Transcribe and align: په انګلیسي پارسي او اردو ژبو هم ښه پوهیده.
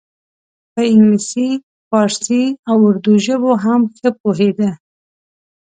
په 0.73 0.81
انګلیسي 0.93 1.49
پارسي 1.89 2.43
او 2.69 2.77
اردو 2.87 3.13
ژبو 3.25 3.51
هم 3.63 3.81
ښه 3.95 4.09
پوهیده. 4.19 4.69